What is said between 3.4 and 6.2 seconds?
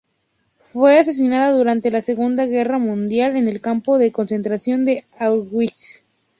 el campo de concentración de Auschwitz.